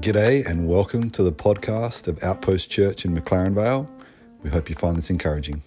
G'day 0.00 0.46
and 0.46 0.68
welcome 0.68 1.10
to 1.10 1.24
the 1.24 1.32
podcast 1.32 2.06
of 2.06 2.22
Outpost 2.22 2.70
Church 2.70 3.04
in 3.04 3.16
McLaren 3.18 3.52
Vale. 3.52 3.90
We 4.44 4.50
hope 4.50 4.68
you 4.68 4.76
find 4.76 4.96
this 4.96 5.10
encouraging. 5.10 5.64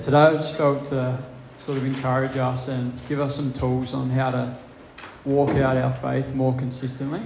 Today 0.00 0.18
I 0.18 0.32
just 0.32 0.58
felt 0.58 0.86
to 0.86 1.16
sort 1.58 1.78
of 1.78 1.84
encourage 1.84 2.36
us 2.36 2.66
and 2.66 2.92
give 3.08 3.20
us 3.20 3.36
some 3.36 3.52
tools 3.52 3.94
on 3.94 4.10
how 4.10 4.32
to 4.32 4.56
walk 5.24 5.50
out 5.50 5.76
our 5.76 5.92
faith 5.92 6.34
more 6.34 6.56
consistently, 6.56 7.22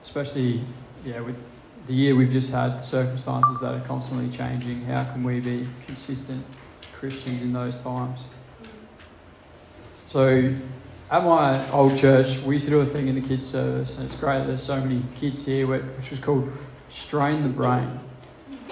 especially 0.00 0.62
yeah, 1.04 1.18
with 1.22 1.50
the 1.88 1.92
year 1.92 2.14
we've 2.14 2.30
just 2.30 2.52
had, 2.52 2.84
circumstances 2.84 3.58
that 3.62 3.74
are 3.74 3.84
constantly 3.84 4.28
changing. 4.28 4.82
How 4.82 5.02
can 5.12 5.24
we 5.24 5.40
be 5.40 5.66
consistent 5.84 6.46
Christians 6.98 7.42
in 7.42 7.52
those 7.52 7.82
times? 7.82 8.24
So 10.06 10.54
at 11.10 11.24
my 11.24 11.70
old 11.70 11.96
church, 11.96 12.40
we 12.42 12.54
used 12.54 12.66
to 12.66 12.72
do 12.72 12.80
a 12.80 12.86
thing 12.86 13.08
in 13.08 13.14
the 13.14 13.26
kids' 13.26 13.46
service, 13.46 13.98
and 13.98 14.06
it's 14.06 14.18
great 14.18 14.46
there's 14.46 14.62
so 14.62 14.80
many 14.80 15.02
kids 15.14 15.46
here, 15.46 15.66
which 15.66 16.10
was 16.10 16.18
called 16.18 16.50
Strain 16.90 17.42
the 17.42 17.48
Brain. 17.48 18.00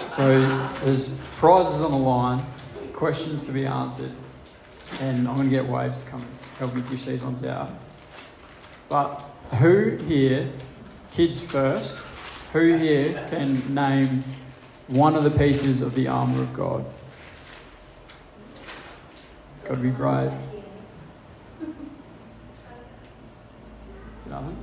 So 0.09 0.39
there's 0.83 1.21
prizes 1.37 1.81
on 1.81 1.91
the 1.91 1.97
line, 1.97 2.45
questions 2.93 3.45
to 3.45 3.51
be 3.51 3.65
answered, 3.65 4.11
and 5.01 5.27
I'm 5.27 5.35
going 5.35 5.49
to 5.49 5.55
get 5.55 5.65
Waves 5.65 6.03
to 6.03 6.09
come 6.09 6.25
help 6.57 6.73
me 6.73 6.81
dish 6.81 7.05
these 7.05 7.23
ones 7.23 7.45
out. 7.45 7.69
But 8.89 9.21
who 9.59 9.97
here, 10.07 10.49
kids 11.11 11.39
first, 11.39 12.05
who 12.53 12.75
here 12.75 13.27
can 13.29 13.73
name 13.73 14.23
one 14.87 15.15
of 15.15 15.23
the 15.23 15.31
pieces 15.31 15.81
of 15.81 15.93
the 15.93 16.07
armour 16.07 16.41
of 16.41 16.53
God? 16.53 16.85
To 19.67 19.75
be 19.75 19.89
brave. 19.89 20.31
Nothing? 24.25 24.57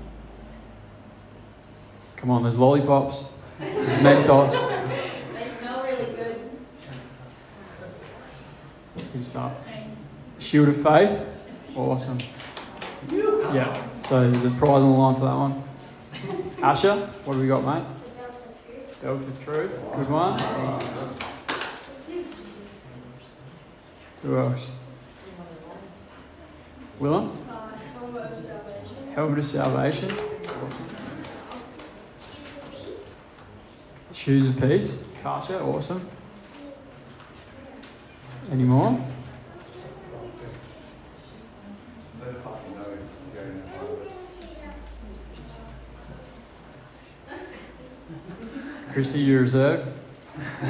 Come 2.17 2.31
on, 2.31 2.43
there's 2.43 2.59
lollipops, 2.59 3.39
there's 3.59 3.99
Mentos. 3.99 4.53
They 5.35 5.49
smell 5.49 5.83
really 5.85 6.15
good. 6.15 6.51
He's 9.13 9.37
up. 9.37 9.63
Shield 10.39 10.69
of 10.69 10.83
Faith. 10.83 11.21
Awesome. 11.77 12.19
Yeah, 13.11 13.75
so 14.07 14.31
there's 14.31 14.47
a 14.47 14.51
prize 14.53 14.83
on 14.83 14.91
the 14.91 14.99
line 14.99 15.15
for 15.17 15.21
that 15.21 15.37
one. 15.37 15.63
Asher, 16.63 16.97
what 16.97 17.35
have 17.35 17.43
we 17.43 17.49
got, 17.49 17.63
mate? 17.63 17.85
Belt 19.03 19.21
of 19.21 19.45
Truth. 19.45 19.79
Good 19.97 20.09
one. 20.09 20.39
Who 24.23 24.39
else? 24.39 24.71
Willem? 26.99 27.37
Helmet 29.15 29.39
of 29.39 29.45
Salvation. 29.45 30.11
Awesome. 30.11 30.87
Shoes 34.13 34.49
of 34.49 34.61
Peace. 34.61 35.07
Kasha, 35.23 35.61
awesome. 35.61 36.09
Any 38.51 38.65
more? 38.65 39.01
Chrissy, 48.95 49.19
you're 49.21 49.41
reserved. 49.41 49.93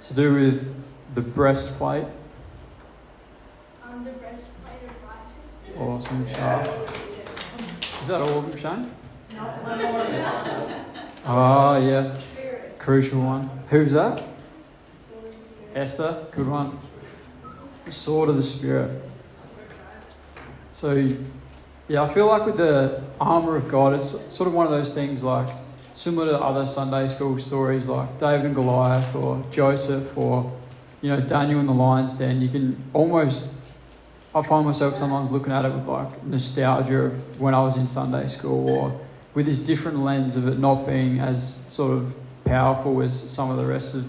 to 0.00 0.14
do 0.14 0.32
with 0.32 0.82
the 1.14 1.20
breastplate. 1.20 2.06
On 3.84 4.04
the 4.04 4.12
breastplate 4.12 4.82
of 4.84 4.96
righteousness. 5.02 5.76
Awesome, 5.96 6.28
sharp. 6.28 6.68
Is 8.02 8.08
that 8.08 8.20
all 8.20 8.40
of 8.40 8.50
them, 8.50 8.60
Shane? 8.60 8.90
Oh, 11.24 11.78
yeah. 11.78 12.14
Crucial 12.78 13.22
one. 13.22 13.48
Who's 13.70 13.94
that? 13.94 14.22
Esther, 15.74 16.26
good 16.32 16.48
one. 16.48 16.78
The 17.86 17.92
sword 17.92 18.28
of 18.28 18.36
the 18.36 18.42
Spirit. 18.42 19.02
So, 20.74 21.08
yeah, 21.88 22.02
I 22.02 22.12
feel 22.12 22.26
like 22.26 22.44
with 22.44 22.58
the 22.58 23.02
armour 23.18 23.56
of 23.56 23.66
God, 23.66 23.94
it's 23.94 24.04
sort 24.04 24.48
of 24.48 24.52
one 24.52 24.66
of 24.66 24.72
those 24.72 24.94
things 24.94 25.22
like 25.22 25.48
similar 25.94 26.26
to 26.26 26.38
other 26.38 26.66
Sunday 26.66 27.08
school 27.08 27.38
stories 27.38 27.88
like 27.88 28.18
David 28.18 28.44
and 28.44 28.54
Goliath 28.54 29.14
or 29.14 29.42
Joseph 29.50 30.14
or, 30.18 30.52
you 31.00 31.08
know, 31.08 31.22
Daniel 31.22 31.58
in 31.58 31.64
the 31.64 31.72
lion's 31.72 32.18
den. 32.18 32.42
You 32.42 32.50
can 32.50 32.76
almost, 32.92 33.54
I 34.36 34.42
find 34.42 34.66
myself 34.66 34.98
sometimes 34.98 35.30
looking 35.30 35.50
at 35.50 35.64
it 35.64 35.72
with 35.72 35.88
like 35.88 36.22
nostalgia 36.24 37.06
of 37.06 37.40
when 37.40 37.54
I 37.54 37.60
was 37.60 37.78
in 37.78 37.88
Sunday 37.88 38.26
school 38.26 38.68
or 38.68 39.00
with 39.32 39.46
this 39.46 39.64
different 39.64 40.00
lens 40.00 40.36
of 40.36 40.46
it 40.46 40.58
not 40.58 40.86
being 40.86 41.20
as 41.20 41.66
sort 41.72 41.92
of 41.92 42.14
powerful 42.44 43.00
as 43.00 43.18
some 43.18 43.50
of 43.50 43.56
the 43.56 43.64
rest 43.64 43.94
of 43.94 44.06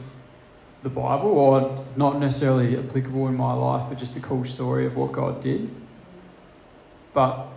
the 0.84 0.90
Bible 0.90 1.30
or 1.30 1.86
not 1.96 2.20
necessarily 2.20 2.78
applicable 2.78 3.30
in 3.30 3.38
my 3.38 3.54
life, 3.54 3.86
but 3.88 3.98
just 3.98 4.18
a 4.18 4.20
cool 4.20 4.44
story 4.44 4.86
of 4.86 4.98
what 4.98 5.14
God 5.14 5.42
did. 5.42 5.74
But 7.14 7.48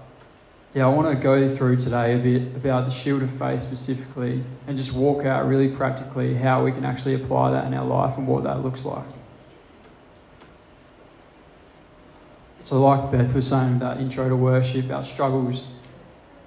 yeah, 0.73 0.87
I 0.87 0.95
want 0.95 1.13
to 1.13 1.21
go 1.21 1.49
through 1.49 1.79
today 1.79 2.15
a 2.15 2.19
bit 2.19 2.55
about 2.55 2.85
the 2.85 2.93
shield 2.93 3.25
of 3.25 3.33
faith 3.33 3.63
specifically 3.63 4.45
and 4.69 4.77
just 4.77 4.93
walk 4.93 5.27
out 5.27 5.49
really 5.49 5.75
practically 5.75 6.35
how 6.35 6.65
we 6.65 6.71
can 6.71 6.85
actually 6.85 7.15
apply 7.15 7.51
that 7.51 7.67
in 7.67 7.75
our 7.75 7.85
life 7.85 8.17
and 8.17 8.29
what 8.29 8.45
that 8.45 8.63
looks 8.63 8.85
like. 8.85 9.20
So, 12.63 12.81
like 12.81 13.11
Beth 13.11 13.35
was 13.35 13.49
saying, 13.49 13.79
that 13.79 14.01
intro 14.01 14.29
to 14.29 14.37
worship, 14.37 14.91
our 14.91 15.05
struggles 15.05 15.73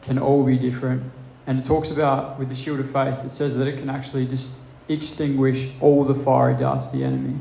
can 0.01 0.19
all 0.19 0.43
be 0.43 0.57
different. 0.57 1.03
And 1.47 1.59
it 1.59 1.65
talks 1.65 1.91
about 1.91 2.39
with 2.39 2.49
the 2.49 2.55
shield 2.55 2.79
of 2.79 2.91
faith, 2.91 3.25
it 3.25 3.33
says 3.33 3.57
that 3.57 3.67
it 3.67 3.77
can 3.77 3.89
actually 3.89 4.27
just 4.27 4.61
extinguish 4.87 5.71
all 5.81 6.03
the 6.03 6.15
fiery 6.15 6.55
darts 6.55 6.93
of 6.93 6.99
the 6.99 7.05
enemy. 7.05 7.37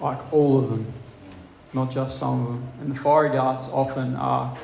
Like 0.00 0.32
all 0.32 0.58
of 0.58 0.70
them, 0.70 0.92
not 1.72 1.90
just 1.90 2.18
some 2.18 2.42
of 2.42 2.48
them. 2.48 2.68
And 2.80 2.90
the 2.90 2.98
fiery 2.98 3.32
darts 3.32 3.68
often 3.68 4.16
are 4.16 4.56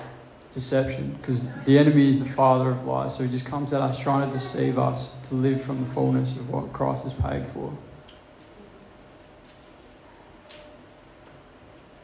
deception 0.51 1.17
because 1.21 1.55
the 1.65 1.79
enemy 1.79 2.09
is 2.09 2.23
the 2.23 2.29
father 2.29 2.71
of 2.71 2.85
lies. 2.85 3.17
So 3.17 3.25
he 3.25 3.31
just 3.31 3.47
comes 3.47 3.73
at 3.73 3.83
us 3.83 3.99
trying 3.99 4.31
to 4.31 4.37
deceive 4.37 4.79
us 4.79 5.21
to 5.29 5.35
live 5.35 5.63
from 5.63 5.85
the 5.85 5.91
fullness 5.91 6.37
of 6.37 6.51
what 6.51 6.73
Christ 6.73 7.05
has 7.05 7.15
paid 7.15 7.47
for. 7.49 7.73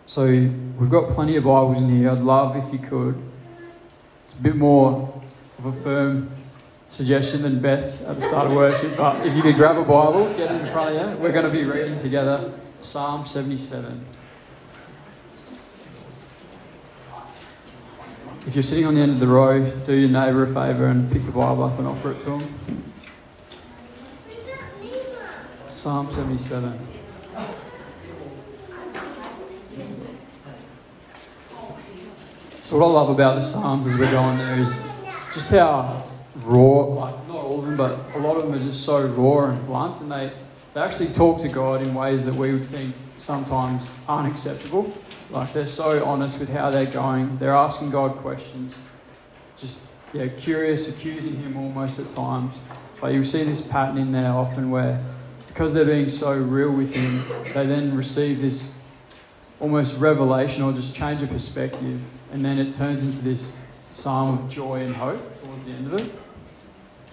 So 0.09 0.25
we've 0.25 0.89
got 0.89 1.09
plenty 1.09 1.35
of 1.35 1.43
Bibles 1.43 1.83
in 1.83 1.89
here. 1.89 2.11
I'd 2.11 2.19
love 2.19 2.57
if 2.57 2.73
you 2.73 2.79
could. 2.79 3.21
It's 4.25 4.35
a 4.35 4.43
bit 4.43 4.55
more 4.55 5.21
of 5.59 5.67
a 5.67 5.73
firm 5.73 6.31
suggestion 6.87 7.43
than 7.43 7.61
Beth's 7.61 8.05
at 8.05 8.15
the 8.15 8.23
start 8.23 8.47
of 8.47 8.53
worship, 8.53 8.97
but 8.97 9.27
if 9.27 9.35
you 9.35 9.43
could 9.43 9.57
grab 9.57 9.77
a 9.77 9.83
Bible, 9.83 10.33
get 10.35 10.53
it 10.53 10.65
in 10.65 10.73
front 10.73 10.95
of 10.95 11.11
you. 11.11 11.17
We're 11.17 11.33
going 11.33 11.45
to 11.45 11.51
be 11.51 11.65
reading 11.65 11.99
together 11.99 12.53
Psalm 12.79 13.27
77. 13.27 14.05
If 18.47 18.55
you're 18.55 18.63
sitting 18.63 18.87
on 18.87 18.95
the 18.95 19.01
end 19.01 19.11
of 19.11 19.19
the 19.19 19.27
row, 19.27 19.69
do 19.69 19.93
your 19.93 20.09
neighbour 20.09 20.45
a 20.45 20.47
favour 20.47 20.87
and 20.87 21.11
pick 21.11 21.27
the 21.27 21.33
Bible 21.33 21.65
up 21.65 21.77
and 21.81 21.89
offer 21.89 22.13
it 22.13 22.21
to 22.21 22.39
him. 22.39 22.93
Psalm 25.69 26.09
77. 26.09 26.96
So, 32.67 32.79
what 32.79 32.87
I 32.89 32.91
love 32.91 33.11
about 33.11 33.37
the 33.37 33.43
Psalms 33.43 33.87
as 33.87 33.97
we're 33.97 34.11
going 34.11 34.39
there 34.39 34.59
is 34.59 34.91
just 35.33 35.53
how 35.53 36.05
raw, 36.43 36.81
like 36.81 37.29
not 37.29 37.37
all 37.37 37.61
of 37.61 37.65
them, 37.65 37.77
but 37.77 37.97
a 38.17 38.19
lot 38.19 38.37
of 38.37 38.43
them 38.43 38.55
are 38.55 38.59
just 38.59 38.85
so 38.85 39.07
raw 39.07 39.51
and 39.51 39.67
blunt, 39.69 40.01
and 40.01 40.11
they, 40.11 40.33
they 40.75 40.81
actually 40.81 41.13
talk 41.13 41.41
to 41.43 41.49
God 41.49 41.81
in 41.81 41.95
ways 41.95 42.25
that 42.25 42.35
we 42.35 42.53
would 42.53 42.67
think 42.67 42.93
sometimes 43.19 43.97
aren't 44.09 44.29
acceptable. 44.29 44.93
Like 45.31 45.53
they're 45.53 45.65
so 45.65 46.05
honest 46.05 46.41
with 46.41 46.53
how 46.53 46.71
they're 46.71 46.87
going. 46.87 47.39
They're 47.39 47.55
asking 47.55 47.93
God 47.93 48.17
questions, 48.17 48.77
just 49.57 49.87
yeah, 50.13 50.27
curious, 50.27 50.99
accusing 50.99 51.37
Him 51.37 51.57
almost 51.57 52.01
at 52.01 52.11
times. 52.17 52.61
But 53.01 53.13
you 53.13 53.25
see 53.25 53.45
this 53.45 53.69
pattern 53.69 53.97
in 53.97 54.11
there 54.11 54.33
often 54.33 54.73
where, 54.73 55.01
because 55.47 55.73
they're 55.73 55.85
being 55.85 56.09
so 56.09 56.37
real 56.37 56.73
with 56.73 56.93
Him, 56.93 57.23
they 57.55 57.65
then 57.65 57.97
receive 57.97 58.41
this 58.41 58.77
almost 59.61 60.01
revelation 60.01 60.63
or 60.63 60.73
just 60.73 60.95
change 60.95 61.23
of 61.23 61.31
perspective, 61.31 62.01
and 62.33 62.45
then 62.45 62.59
it 62.59 62.75
turns 62.75 63.05
into 63.05 63.23
this 63.23 63.59
psalm 63.91 64.39
of 64.39 64.51
joy 64.51 64.81
and 64.81 64.95
hope 64.95 65.41
towards 65.41 65.65
the 65.65 65.71
end 65.73 65.87
of 65.93 66.01
it. 66.01 66.13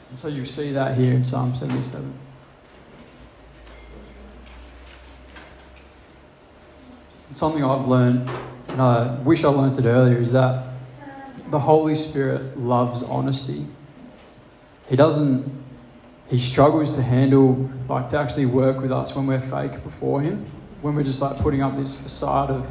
And 0.10 0.20
so 0.20 0.28
you 0.28 0.46
see 0.46 0.72
that 0.74 0.98
here 0.98 1.14
in 1.14 1.24
Psalm 1.24 1.56
77. 1.56 2.14
something 7.34 7.64
I've 7.64 7.88
learned, 7.88 8.30
and 8.70 8.82
I 8.82 9.16
wish 9.22 9.44
I 9.44 9.50
learned 9.50 9.80
it 9.80 9.86
earlier, 9.86 10.18
is 10.18 10.34
that 10.34 10.68
the 11.50 11.60
Holy 11.60 11.96
Spirit 11.96 12.58
loves 12.60 13.04
honesty. 13.04 13.66
He 14.88 14.96
doesn't, 14.96 15.46
he 16.30 16.38
struggles 16.38 16.96
to 16.96 17.02
handle, 17.02 17.70
like 17.90 18.10
to 18.10 18.20
actually 18.20 18.46
work 18.46 18.82
with 18.82 18.92
us 18.92 19.16
when 19.16 19.28
we're 19.28 19.40
fake 19.40 19.84
before 19.84 20.22
him, 20.22 20.46
when 20.84 20.96
we're 20.96 21.04
just 21.04 21.22
like 21.22 21.38
putting 21.38 21.64
up 21.64 21.78
this 21.78 22.00
facade 22.00 22.52
of, 22.52 22.70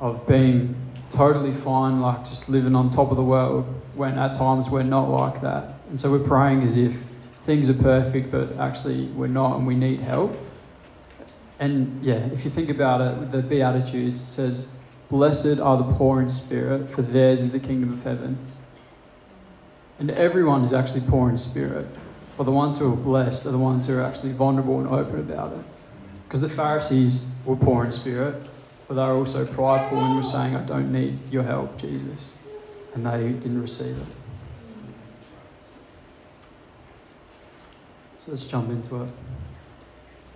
of 0.00 0.26
being 0.26 0.74
totally 1.12 1.52
fine, 1.52 2.00
like 2.00 2.24
just 2.24 2.48
living 2.48 2.74
on 2.74 2.90
top 2.90 3.12
of 3.12 3.16
the 3.16 3.22
world, 3.22 3.64
when 3.94 4.18
at 4.18 4.34
times 4.34 4.68
we're 4.68 4.82
not 4.82 5.08
like 5.08 5.40
that. 5.40 5.74
And 5.88 6.00
so 6.00 6.10
we're 6.10 6.26
praying 6.26 6.62
as 6.62 6.76
if 6.76 7.04
things 7.44 7.70
are 7.70 7.80
perfect, 7.80 8.32
but 8.32 8.56
actually 8.58 9.04
we're 9.06 9.28
not 9.28 9.56
and 9.56 9.68
we 9.68 9.76
need 9.76 10.00
help. 10.00 10.36
And 11.60 12.04
yeah, 12.04 12.26
if 12.32 12.44
you 12.44 12.50
think 12.50 12.70
about 12.70 13.00
it, 13.00 13.30
the 13.30 13.42
Beatitudes, 13.42 14.20
says, 14.20 14.74
Blessed 15.10 15.60
are 15.60 15.76
the 15.76 15.92
poor 15.92 16.20
in 16.20 16.28
spirit, 16.28 16.90
for 16.90 17.02
theirs 17.02 17.40
is 17.40 17.52
the 17.52 17.60
kingdom 17.60 17.92
of 17.92 18.02
heaven. 18.02 18.36
And 20.00 20.10
everyone 20.10 20.62
is 20.62 20.72
actually 20.72 21.02
poor 21.02 21.30
in 21.30 21.38
spirit. 21.38 21.86
But 22.36 22.44
the 22.44 22.52
ones 22.52 22.80
who 22.80 22.92
are 22.92 22.96
blessed 22.96 23.46
are 23.46 23.52
the 23.52 23.58
ones 23.58 23.86
who 23.86 23.96
are 23.98 24.02
actually 24.02 24.32
vulnerable 24.32 24.80
and 24.80 24.88
open 24.88 25.20
about 25.20 25.52
it. 25.52 25.64
Because 26.30 26.42
the 26.42 26.48
Pharisees 26.48 27.28
were 27.44 27.56
poor 27.56 27.84
in 27.84 27.90
spirit, 27.90 28.40
but 28.86 28.94
they 28.94 29.02
were 29.02 29.16
also 29.16 29.44
prideful 29.44 29.98
and 29.98 30.14
were 30.14 30.22
saying, 30.22 30.54
I 30.54 30.62
don't 30.62 30.92
need 30.92 31.18
your 31.28 31.42
help, 31.42 31.76
Jesus. 31.76 32.38
And 32.94 33.04
they 33.04 33.32
didn't 33.32 33.60
receive 33.60 33.98
it. 33.98 34.06
So 38.18 38.30
let's 38.30 38.46
jump 38.46 38.70
into 38.70 39.02
it. 39.02 39.08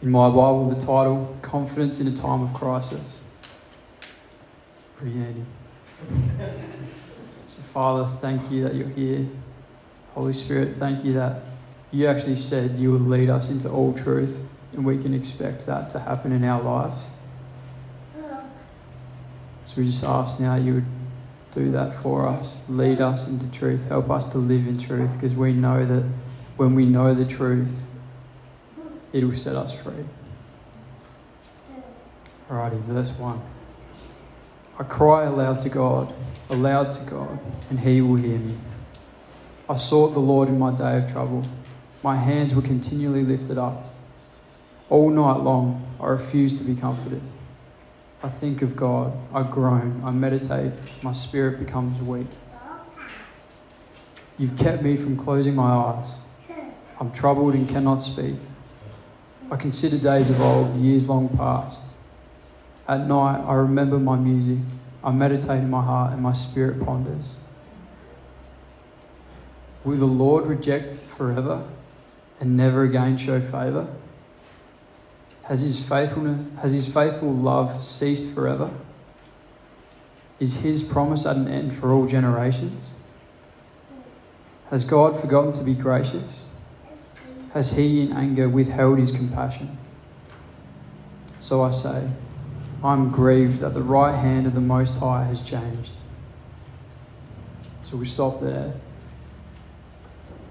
In 0.03 0.11
my 0.11 0.27
Bible, 0.27 0.69
the 0.69 0.81
title, 0.81 1.39
Confidence 1.43 2.01
in 2.01 2.09
a 2.09 2.17
Time 2.17 2.43
of 2.43 2.53
Crisis. 2.53 3.21
Pretty 4.97 5.17
handy. 5.17 5.45
so, 7.47 7.63
Father, 7.73 8.05
thank 8.17 8.51
you 8.51 8.65
that 8.65 8.75
you're 8.75 8.89
here. 8.89 9.29
Holy 10.15 10.33
Spirit, 10.33 10.73
thank 10.73 11.05
you 11.05 11.13
that 11.13 11.43
you 11.93 12.09
actually 12.09 12.35
said 12.35 12.81
you 12.81 12.91
would 12.91 13.03
lead 13.03 13.31
us 13.31 13.53
into 13.53 13.71
all 13.71 13.95
truth, 13.95 14.45
and 14.75 14.85
we 14.85 15.01
can 15.01 15.15
expect 15.15 15.67
that 15.67 15.91
to 15.91 16.01
happen 16.01 16.33
in 16.33 16.45
our 16.45 16.61
lives. 16.61 17.11
So 19.67 19.75
we 19.77 19.87
just 19.87 20.05
ask 20.05 20.41
now 20.41 20.57
you 20.57 20.75
would 20.75 20.85
do 21.53 21.71
that 21.73 21.95
for 21.95 22.27
us, 22.29 22.65
lead 22.69 23.01
us 23.01 23.29
into 23.29 23.47
truth, 23.57 23.89
help 23.89 24.11
us 24.11 24.31
to 24.33 24.39
live 24.39 24.67
in 24.67 24.77
truth, 24.77 25.15
because 25.15 25.35
we 25.35 25.53
know 25.53 25.87
that 25.87 26.05
when 26.57 26.75
we 26.75 26.85
know 26.85 27.15
the 27.15 27.25
truth, 27.25 27.89
it 29.13 29.25
will 29.25 29.37
set 29.37 29.57
us 29.57 29.81
free. 29.81 30.05
Alrighty, 32.51 32.81
verse 32.83 33.11
1. 33.13 33.41
I 34.79 34.83
cry 34.83 35.25
aloud 35.25 35.61
to 35.63 35.69
God, 35.69 36.13
aloud 36.51 36.93
to 36.93 37.11
God, 37.11 37.39
and 37.71 37.81
He 37.81 38.01
will 38.01 38.17
hear 38.17 38.39
me. 38.39 38.57
I 39.69 39.77
sought 39.77 40.09
the 40.09 40.21
Lord 40.21 40.49
in 40.49 40.59
my 40.59 40.75
day 40.75 40.99
of 40.99 41.11
trouble. 41.11 41.47
My 42.03 42.17
hands 42.17 42.55
were 42.55 42.63
continually 42.63 43.23
lifted 43.23 43.57
up. 43.57 43.94
Oh, 44.95 45.01
All 45.01 45.11
night 45.11 45.41
long, 45.41 45.85
I 46.01 46.07
refuse 46.07 46.61
to 46.61 46.65
be 46.73 46.81
comforted. 46.81 47.21
I 48.23 48.29
think 48.29 48.63
of 48.63 48.77
God, 48.77 49.13
I 49.35 49.43
groan, 49.43 50.01
I 50.05 50.13
meditate, 50.13 50.71
my 51.03 51.13
spirit 51.13 51.59
becomes 51.59 52.01
weak. 52.01 52.29
You've 54.39 54.57
kept 54.57 54.85
me 54.85 54.97
from 54.97 55.17
closing 55.17 55.57
my 55.57 55.73
eyes. 55.73 56.21
I'm 57.01 57.11
troubled 57.11 57.55
and 57.55 57.69
cannot 57.69 58.03
speak. 58.03 58.37
I 59.51 59.57
consider 59.57 59.99
days 59.99 60.31
of 60.31 60.41
old, 60.41 60.77
years 60.77 61.09
long 61.09 61.29
past. 61.29 61.97
At 62.87 63.09
night, 63.09 63.45
I 63.45 63.55
remember 63.55 63.99
my 63.99 64.15
music. 64.15 64.61
I 65.03 65.11
meditate 65.11 65.65
in 65.65 65.71
my 65.71 65.83
heart, 65.83 66.13
and 66.13 66.23
my 66.23 66.35
spirit 66.35 66.85
ponders. 66.85 67.35
Will 69.83 69.97
the 69.97 70.05
Lord 70.05 70.47
reject 70.47 70.93
forever 70.93 71.69
and 72.39 72.57
never 72.57 72.85
again 72.85 73.17
show 73.17 73.41
favour? 73.41 73.89
Has 75.45 75.61
his 75.61 75.87
faithfulness, 75.87 76.55
has 76.61 76.73
his 76.73 76.93
faithful 76.93 77.33
love 77.33 77.85
ceased 77.85 78.35
forever? 78.35 78.71
Is 80.41 80.63
his 80.63 80.83
promise 80.83 81.27
at 81.27 81.37
an 81.37 81.49
end 81.49 81.77
for 81.77 81.93
all 81.93 82.07
generations? 82.07 82.95
Has 84.71 84.85
God 84.85 85.21
forgotten 85.21 85.53
to 85.53 85.63
be 85.63 85.75
gracious? 85.75 86.51
Has 87.53 87.77
he 87.77 88.03
in 88.03 88.13
anger 88.13 88.49
withheld 88.49 88.99
his 88.99 89.11
compassion? 89.11 89.79
So 91.41 91.63
I 91.63 91.71
say, 91.73 92.09
I'm 92.83 93.11
grieved 93.11 93.61
that 93.61 93.75
the 93.75 93.83
right 93.83 94.15
hand 94.15 94.47
of 94.47 94.55
the 94.55 94.61
Most 94.61 94.99
High 94.99 95.25
has 95.25 95.49
changed. 95.49 95.93
So 97.83 97.99
we 97.99 98.07
stop 98.07 98.41
there. 98.41 98.75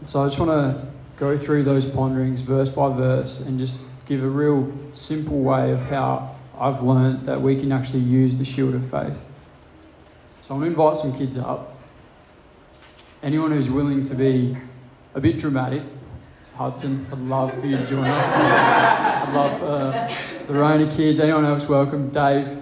So 0.05 0.23
I 0.23 0.27
just 0.27 0.39
want 0.39 0.51
to 0.51 0.87
go 1.17 1.37
through 1.37 1.63
those 1.63 1.89
ponderings 1.89 2.41
verse 2.41 2.69
by 2.69 2.93
verse 2.95 3.45
and 3.45 3.57
just 3.57 3.92
give 4.05 4.23
a 4.23 4.27
real 4.27 4.71
simple 4.91 5.39
way 5.39 5.71
of 5.71 5.81
how 5.83 6.35
I've 6.59 6.83
learned 6.83 7.25
that 7.25 7.41
we 7.41 7.59
can 7.59 7.71
actually 7.71 8.01
use 8.01 8.37
the 8.37 8.45
shield 8.45 8.75
of 8.75 8.89
faith. 8.89 9.25
So 10.41 10.53
I'm 10.53 10.59
going 10.61 10.73
to 10.73 10.81
invite 10.81 10.97
some 10.97 11.17
kids 11.17 11.37
up. 11.37 11.77
Anyone 13.21 13.51
who's 13.51 13.69
willing 13.69 14.03
to 14.03 14.15
be 14.15 14.57
a 15.13 15.21
bit 15.21 15.39
dramatic, 15.39 15.81
Hudson, 16.55 17.07
I'd 17.11 17.17
love 17.17 17.53
for 17.59 17.65
you 17.65 17.77
to 17.77 17.85
join 17.85 18.05
us. 18.05 18.25
I'd 18.27 19.33
love 19.33 19.63
uh, 19.63 20.07
the 20.47 20.53
Rona 20.53 20.93
kids. 20.93 21.19
Anyone 21.19 21.45
else 21.45 21.67
welcome? 21.67 22.09
Dave, 22.09 22.61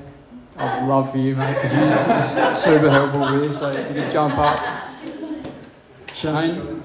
I'd 0.56 0.88
love 0.88 1.12
for 1.12 1.18
you, 1.18 1.36
mate, 1.36 1.56
because 1.56 1.74
you're 1.74 1.88
just 1.88 2.64
super 2.64 2.90
helpful 2.90 3.22
with 3.22 3.50
this. 3.50 3.60
So 3.60 3.72
if 3.72 3.96
you 3.96 4.04
could 4.04 4.12
jump 4.12 4.38
up. 4.38 4.60
Shane. 6.14 6.84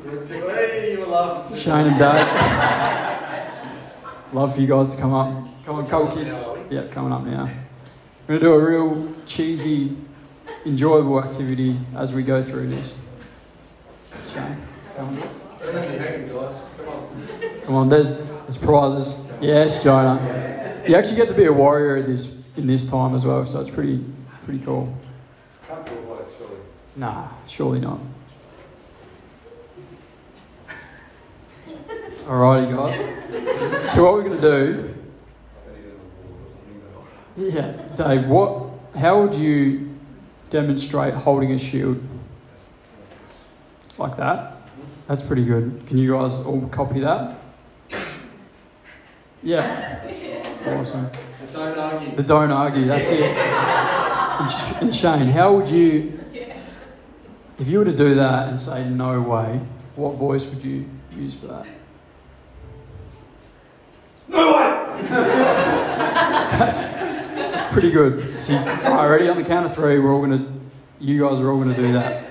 Shane 1.55 1.87
and 1.87 1.99
Dave. 1.99 3.06
Love 4.32 4.55
for 4.55 4.61
you 4.61 4.67
guys 4.67 4.94
to 4.94 5.00
come 5.00 5.14
up. 5.14 5.49
Come 5.64 5.76
on, 5.76 5.88
couple 5.88 6.14
kids. 6.14 6.34
Yeah, 6.70 6.87
coming 6.88 7.12
up 7.12 7.25
now. 7.25 7.44
We're 8.26 8.38
going 8.38 8.40
to 8.40 8.46
do 8.46 8.52
a 8.52 8.58
real 8.58 9.14
cheesy, 9.25 9.96
enjoyable 10.64 11.23
activity 11.23 11.78
as 11.94 12.12
we 12.12 12.23
go 12.23 12.43
through 12.43 12.69
this. 12.70 12.99
Shane, 14.32 14.56
come 14.96 15.08
on. 15.08 15.23
Come 17.64 17.75
on, 17.75 17.88
there's, 17.88 18.28
there's 18.28 18.58
prizes. 18.58 19.28
Yes, 19.40 19.82
Jonah. 19.82 20.82
You 20.87 20.94
actually 20.96 21.17
get 21.17 21.29
to 21.29 21.34
be 21.34 21.44
a 21.44 21.52
warrior 21.52 21.96
at 21.96 22.06
this 22.06 22.43
in 22.56 22.67
this 22.67 22.90
time 22.90 23.14
as 23.14 23.25
well, 23.25 23.44
so 23.46 23.61
it's 23.61 23.70
pretty 23.70 24.05
pretty 24.44 24.64
cool. 24.64 24.96
Nah, 26.94 27.29
surely 27.46 27.81
not. 27.81 27.99
Alrighty, 32.26 32.75
guys. 32.75 33.25
So 33.88 34.05
what 34.05 34.14
we're 34.14 34.25
going 34.25 34.41
to 34.41 34.41
do? 34.41 34.94
Yeah, 37.36 37.72
Dave. 37.94 38.29
What? 38.29 38.70
How 38.98 39.22
would 39.22 39.34
you 39.34 39.94
demonstrate 40.51 41.15
holding 41.15 41.53
a 41.53 41.58
shield 41.58 42.03
like 43.98 44.17
that? 44.17 44.56
That's 45.06 45.22
pretty 45.22 45.44
good. 45.44 45.82
Can 45.86 45.98
you 45.98 46.13
guys 46.13 46.41
all 46.41 46.67
copy 46.69 47.01
that? 47.01 47.39
Yeah. 49.43 50.08
Awesome. 50.67 51.08
Don't 51.53 51.79
argue. 51.79 52.17
The 52.17 52.22
don't 52.22 52.51
argue. 52.51 52.84
That's 52.86 53.10
it. 53.10 53.22
And 53.22 54.82
And 54.82 54.94
Shane, 54.94 55.29
how 55.29 55.56
would 55.56 55.69
you, 55.69 56.20
if 57.58 57.69
you 57.69 57.79
were 57.79 57.84
to 57.84 57.96
do 57.96 58.15
that 58.17 58.48
and 58.48 58.60
say 58.60 58.89
no 58.89 59.20
way, 59.22 59.60
what 59.94 60.17
voice 60.17 60.53
would 60.53 60.63
you 60.63 60.89
use 61.17 61.34
for 61.39 61.46
that? 61.46 61.67
No 64.29 64.53
way! 64.56 64.73
That's, 66.59 66.93
that's 66.95 67.73
pretty 67.73 67.91
good. 67.91 68.39
So, 68.39 68.56
all 68.56 68.65
right, 68.65 69.06
ready 69.09 69.29
on 69.29 69.37
the 69.37 69.45
count 69.45 69.67
of 69.67 69.75
three. 69.75 69.99
We're 69.99 70.13
all 70.13 70.21
gonna, 70.21 70.47
you 70.99 71.21
guys 71.27 71.39
are 71.41 71.51
all 71.51 71.59
gonna 71.59 71.75
do 71.77 71.93
that. 71.93 72.25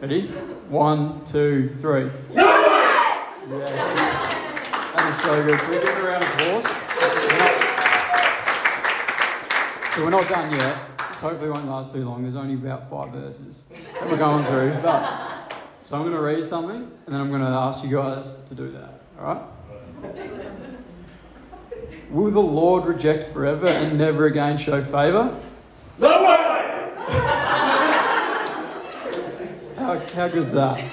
Ready? 0.00 0.26
One, 0.68 1.24
two, 1.24 1.68
three. 1.68 2.10
No 2.34 2.44
way! 2.44 3.58
Yes. 3.58 3.72
That 4.96 5.06
is 5.08 5.20
so 5.22 5.44
good. 5.44 5.58
Can 5.58 5.70
we 5.70 5.74
give 5.76 5.84
it 5.88 5.98
a 5.98 6.02
round 6.02 6.24
of 6.24 6.30
applause? 6.30 6.64
We're 7.00 7.38
not- 7.38 7.60
So 9.94 10.04
we're 10.04 10.10
not 10.10 10.28
done 10.28 10.52
yet. 10.52 10.76
This 11.10 11.20
hopefully 11.20 11.50
won't 11.50 11.66
last 11.66 11.92
too 11.94 12.04
long. 12.04 12.22
There's 12.22 12.36
only 12.36 12.54
about 12.54 12.88
five 12.88 13.10
verses 13.12 13.64
that 13.94 14.08
we're 14.08 14.16
going 14.16 14.44
through. 14.44 14.74
But, 14.82 15.52
so 15.82 15.96
I'm 15.96 16.02
going 16.02 16.14
to 16.14 16.20
read 16.20 16.46
something 16.46 16.76
and 16.76 17.14
then 17.14 17.20
I'm 17.20 17.28
going 17.28 17.40
to 17.42 17.48
ask 17.48 17.82
you 17.84 17.90
guys 17.90 18.42
to 18.44 18.54
do 18.54 18.70
that. 18.72 19.00
All 19.20 19.34
right? 19.34 19.42
Will 22.10 22.30
the 22.30 22.40
Lord 22.40 22.86
reject 22.86 23.24
forever 23.24 23.68
and 23.68 23.96
never 23.96 24.26
again 24.26 24.56
show 24.56 24.82
favour? 24.82 25.38
No 25.98 26.22
way! 26.24 26.92
How, 29.76 29.98
how 30.14 30.28
good's 30.28 30.52
that? 30.54 30.84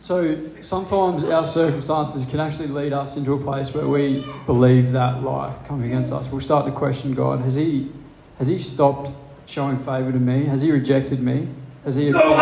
So 0.00 0.38
sometimes 0.62 1.24
our 1.24 1.46
circumstances 1.46 2.24
can 2.26 2.40
actually 2.40 2.68
lead 2.68 2.94
us 2.94 3.18
into 3.18 3.34
a 3.34 3.38
place 3.42 3.74
where 3.74 3.86
we 3.86 4.24
believe 4.46 4.92
that 4.92 5.22
lie 5.22 5.54
coming 5.66 5.88
against 5.92 6.12
us. 6.12 6.30
We'll 6.30 6.40
start 6.40 6.64
to 6.66 6.72
question 6.72 7.12
God. 7.14 7.40
Has 7.40 7.54
He, 7.54 7.92
has 8.38 8.48
he 8.48 8.58
stopped 8.58 9.10
showing 9.44 9.78
favour 9.78 10.10
to 10.10 10.18
me? 10.18 10.44
Has 10.44 10.62
He 10.62 10.70
rejected 10.70 11.20
me? 11.20 11.48
Has 11.84 11.96
He 11.96 12.10
No 12.10 12.30
me? 12.30 12.36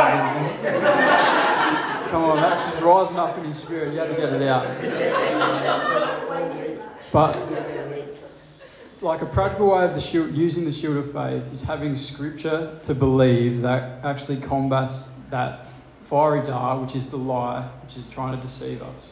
Come 2.10 2.24
on, 2.24 2.36
that's 2.36 2.64
just 2.64 2.80
rising 2.80 3.16
up 3.16 3.36
in 3.38 3.44
his 3.44 3.56
spirit. 3.56 3.92
You 3.92 3.98
had 3.98 4.08
to 4.08 4.14
get 4.14 4.32
it 4.34 4.42
out. 4.42 6.13
But 7.14 7.38
like 9.00 9.22
a 9.22 9.26
practical 9.26 9.70
way 9.70 9.84
of 9.84 9.94
the 9.94 10.00
shield, 10.00 10.34
using 10.34 10.64
the 10.64 10.72
shield 10.72 10.96
of 10.96 11.12
faith 11.12 11.52
is 11.52 11.62
having 11.62 11.94
scripture 11.94 12.76
to 12.82 12.92
believe 12.92 13.60
that 13.60 14.04
actually 14.04 14.38
combats 14.38 15.20
that 15.30 15.66
fiery 16.00 16.42
dart, 16.42 16.82
which 16.82 16.96
is 16.96 17.12
the 17.12 17.16
lie, 17.16 17.68
which 17.84 17.96
is 17.96 18.10
trying 18.10 18.36
to 18.36 18.44
deceive 18.44 18.82
us. 18.82 19.10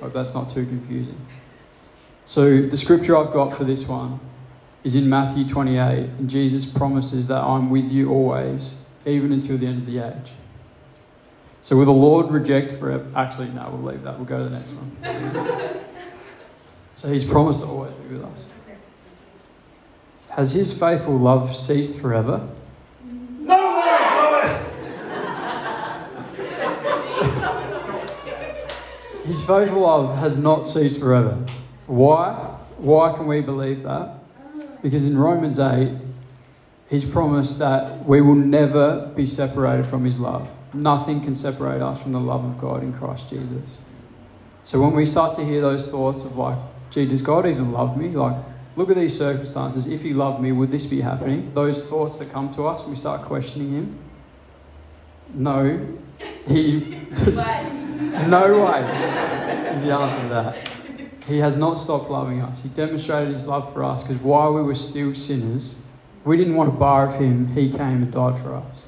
Hope 0.00 0.12
that's 0.12 0.34
not 0.34 0.50
too 0.50 0.66
confusing. 0.66 1.24
So 2.24 2.62
the 2.62 2.76
scripture 2.76 3.16
I've 3.16 3.32
got 3.32 3.56
for 3.56 3.62
this 3.62 3.86
one 3.86 4.18
is 4.82 4.96
in 4.96 5.08
Matthew 5.08 5.46
28, 5.46 5.78
and 6.18 6.28
Jesus 6.28 6.76
promises 6.76 7.28
that 7.28 7.44
I'm 7.44 7.70
with 7.70 7.92
you 7.92 8.10
always, 8.10 8.88
even 9.06 9.30
until 9.30 9.56
the 9.56 9.68
end 9.68 9.78
of 9.78 9.86
the 9.86 10.00
age. 10.00 10.32
So 11.60 11.76
will 11.76 11.84
the 11.84 11.92
Lord 11.92 12.32
reject 12.32 12.72
forever? 12.72 13.06
Actually, 13.14 13.50
no, 13.50 13.70
we'll 13.70 13.92
leave 13.92 14.02
that. 14.02 14.16
We'll 14.16 14.26
go 14.26 14.38
to 14.38 14.48
the 14.48 14.58
next 14.58 14.72
one. 14.72 15.84
so 17.00 17.08
he's 17.10 17.24
promised 17.24 17.62
to 17.62 17.66
always 17.66 17.94
be 17.94 18.16
with 18.16 18.24
us. 18.26 18.46
Has 20.28 20.52
his 20.52 20.78
faithful 20.78 21.16
love 21.16 21.56
ceased 21.56 21.98
forever? 21.98 22.46
No 23.02 23.56
way! 23.80 23.96
No 24.12 24.32
way! 24.34 24.66
His 29.24 29.46
faithful 29.46 29.80
love 29.80 30.18
has 30.18 30.36
not 30.36 30.68
ceased 30.68 31.00
forever. 31.00 31.42
Why? 31.86 32.34
Why 32.76 33.14
can 33.14 33.26
we 33.26 33.40
believe 33.40 33.82
that? 33.84 34.16
Because 34.82 35.10
in 35.10 35.16
Romans 35.16 35.58
8, 35.58 35.96
he's 36.90 37.06
promised 37.06 37.58
that 37.60 38.04
we 38.04 38.20
will 38.20 38.34
never 38.34 39.06
be 39.16 39.24
separated 39.24 39.86
from 39.86 40.04
his 40.04 40.20
love. 40.20 40.50
Nothing 40.74 41.22
can 41.22 41.34
separate 41.34 41.80
us 41.80 42.02
from 42.02 42.12
the 42.12 42.20
love 42.20 42.44
of 42.44 42.58
God 42.58 42.82
in 42.82 42.92
Christ 42.92 43.30
Jesus. 43.30 43.80
So 44.64 44.82
when 44.82 44.92
we 44.92 45.06
start 45.06 45.34
to 45.36 45.44
hear 45.46 45.62
those 45.62 45.90
thoughts 45.90 46.26
of 46.26 46.36
like, 46.36 46.58
gee, 46.90 47.06
does 47.06 47.22
God 47.22 47.46
even 47.46 47.72
love 47.72 47.96
me? 47.96 48.10
Like, 48.10 48.36
look 48.76 48.90
at 48.90 48.96
these 48.96 49.16
circumstances. 49.16 49.88
If 49.88 50.02
he 50.02 50.12
loved 50.12 50.40
me, 50.40 50.52
would 50.52 50.70
this 50.70 50.86
be 50.86 51.00
happening? 51.00 51.52
Those 51.54 51.88
thoughts 51.88 52.18
that 52.18 52.32
come 52.32 52.52
to 52.54 52.66
us, 52.66 52.86
we 52.86 52.96
start 52.96 53.22
questioning 53.22 53.72
him. 53.72 53.98
No, 55.32 55.96
he 56.46 56.80
does, 57.14 57.36
no 57.36 58.64
way 58.66 58.80
is 59.74 59.82
the 59.82 59.92
answer 59.92 60.22
to 60.22 60.28
that. 60.28 60.68
He 61.26 61.38
has 61.38 61.56
not 61.56 61.74
stopped 61.74 62.10
loving 62.10 62.42
us. 62.42 62.62
He 62.62 62.68
demonstrated 62.70 63.32
his 63.32 63.46
love 63.46 63.72
for 63.72 63.84
us 63.84 64.02
because 64.02 64.20
while 64.20 64.52
we 64.52 64.62
were 64.62 64.74
still 64.74 65.14
sinners, 65.14 65.82
we 66.24 66.36
didn't 66.36 66.54
want 66.54 66.68
a 66.70 66.72
bar 66.72 67.08
of 67.08 67.20
him. 67.20 67.48
He 67.48 67.70
came 67.70 68.02
and 68.02 68.12
died 68.12 68.42
for 68.42 68.54
us. 68.56 68.82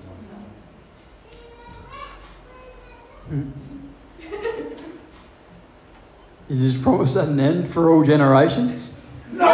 Hmm. 3.28 3.50
Is 6.48 6.60
his 6.60 6.76
promise 6.80 7.16
at 7.16 7.28
an 7.28 7.40
end 7.40 7.68
for 7.68 7.90
all 7.90 8.02
generations? 8.02 8.98
No, 9.32 9.48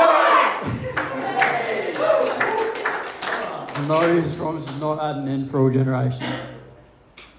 no, 3.86 4.20
his 4.20 4.34
promise 4.34 4.68
is 4.68 4.80
not 4.80 4.98
at 4.98 5.16
an 5.22 5.28
end 5.28 5.50
for 5.50 5.60
all 5.60 5.70
generations. 5.70 6.28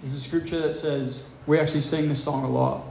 There's 0.02 0.14
a 0.14 0.20
scripture 0.20 0.62
that 0.62 0.74
says, 0.74 1.34
we 1.46 1.60
actually 1.60 1.82
sing 1.82 2.08
this 2.08 2.24
song 2.24 2.44
a 2.44 2.50
lot. 2.50 2.84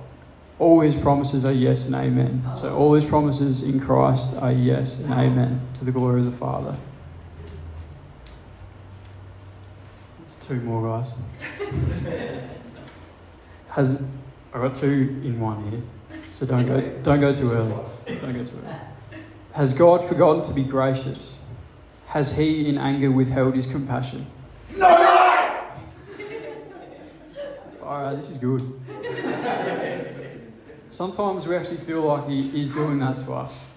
All 0.59 0.81
his 0.81 0.95
promises 0.95 1.45
are 1.45 1.53
yes 1.53 1.87
and 1.87 1.95
amen. 1.95 2.43
So 2.57 2.77
all 2.77 2.93
his 2.95 3.05
promises 3.05 3.62
in 3.69 3.81
Christ 3.81 4.37
are 4.43 4.53
yes 4.53 5.00
and 5.05 5.12
amen 5.15 5.61
to 5.75 5.85
the 5.85 5.93
glory 5.93 6.21
of 6.21 6.27
the 6.27 6.33
Father. 6.33 6.77
There's 10.19 10.37
two 10.41 10.61
more 10.61 10.83
guys. 10.83 11.12
Has 13.69 14.11
I 14.53 14.59
got 14.59 14.75
two 14.75 15.21
in 15.25 15.38
one 15.41 15.71
here, 15.71 15.81
so 16.38 16.47
don't 16.47 16.66
go 16.66 16.80
don't 17.02 17.21
go 17.21 17.35
too 17.35 17.50
early. 17.50 17.75
Don't 18.07 18.33
go 18.33 18.45
too 18.45 18.62
early. 18.64 18.76
Has 19.54 19.76
God 19.76 20.04
forgotten 20.04 20.40
to 20.45 20.54
be 20.54 20.62
gracious? 20.62 21.42
Has 22.07 22.37
He 22.37 22.68
in 22.68 22.78
anger 22.78 23.11
withheld 23.11 23.57
His 23.57 23.66
compassion? 23.66 24.25
No! 24.76 24.87
All 27.83 28.02
right, 28.02 28.14
this 28.14 28.30
is 28.30 28.37
good. 28.37 28.62
Sometimes 30.90 31.49
we 31.49 31.57
actually 31.57 31.78
feel 31.78 32.02
like 32.02 32.28
He 32.28 32.61
is 32.61 32.71
doing 32.71 33.00
that 33.00 33.18
to 33.25 33.33
us. 33.33 33.75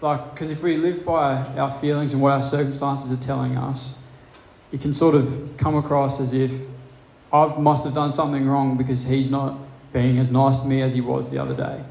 Like, 0.00 0.32
because 0.32 0.50
if 0.50 0.62
we 0.62 0.78
live 0.78 1.04
by 1.04 1.34
our 1.58 1.70
feelings 1.70 2.14
and 2.14 2.22
what 2.22 2.32
our 2.32 2.42
circumstances 2.42 3.12
are 3.12 3.22
telling 3.22 3.58
us, 3.58 4.02
it 4.72 4.80
can 4.80 4.94
sort 4.94 5.14
of 5.14 5.52
come 5.58 5.76
across 5.76 6.20
as 6.20 6.32
if 6.32 6.54
I 7.30 7.54
must 7.58 7.84
have 7.84 7.92
done 7.92 8.10
something 8.10 8.48
wrong 8.48 8.78
because 8.78 9.06
He's 9.06 9.30
not 9.30 9.65
being 9.96 10.18
as 10.18 10.30
nice 10.30 10.60
to 10.60 10.68
me 10.68 10.82
as 10.82 10.92
He 10.92 11.00
was 11.00 11.30
the 11.30 11.38
other 11.38 11.54
day. 11.54 11.82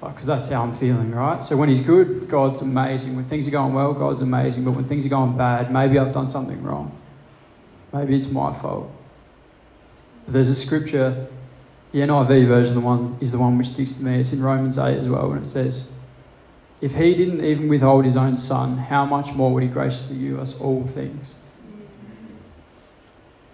Because 0.00 0.26
that's 0.26 0.48
how 0.48 0.64
I'm 0.64 0.74
feeling, 0.74 1.12
right? 1.12 1.44
So 1.44 1.56
when 1.56 1.68
He's 1.68 1.86
good, 1.86 2.28
God's 2.28 2.62
amazing. 2.62 3.14
When 3.14 3.24
things 3.24 3.46
are 3.46 3.52
going 3.52 3.72
well, 3.74 3.94
God's 3.94 4.22
amazing. 4.22 4.64
But 4.64 4.72
when 4.72 4.84
things 4.84 5.06
are 5.06 5.08
going 5.08 5.36
bad, 5.36 5.72
maybe 5.72 6.00
I've 6.00 6.12
done 6.12 6.28
something 6.28 6.60
wrong. 6.64 6.90
Maybe 7.92 8.16
it's 8.16 8.28
my 8.32 8.52
fault. 8.52 8.90
But 10.24 10.32
there's 10.32 10.48
a 10.48 10.56
scripture, 10.56 11.28
the 11.92 12.00
NIV 12.00 12.48
version, 12.48 12.74
the 12.74 12.80
one 12.80 13.16
is 13.20 13.30
the 13.30 13.38
one 13.38 13.56
which 13.56 13.68
sticks 13.68 13.94
to 13.98 14.04
me. 14.04 14.18
It's 14.18 14.32
in 14.32 14.42
Romans 14.42 14.76
8 14.76 14.98
as 14.98 15.08
well, 15.08 15.30
and 15.30 15.46
it 15.46 15.48
says, 15.48 15.94
If 16.80 16.96
he 16.96 17.14
didn't 17.14 17.44
even 17.44 17.68
withhold 17.68 18.04
his 18.04 18.16
own 18.16 18.36
son, 18.36 18.78
how 18.78 19.06
much 19.06 19.32
more 19.34 19.52
would 19.52 19.62
he 19.62 19.68
graciously 19.68 20.18
give 20.18 20.40
us 20.40 20.60
all 20.60 20.82
things? 20.84 21.36